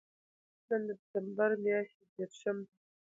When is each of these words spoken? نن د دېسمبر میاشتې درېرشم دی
نن 0.67 0.81
د 0.87 0.89
دېسمبر 0.99 1.51
میاشتې 1.63 2.03
درېرشم 2.11 2.57
دی 2.65 2.73